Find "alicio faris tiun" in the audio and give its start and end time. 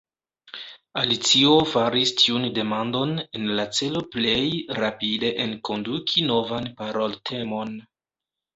1.01-2.47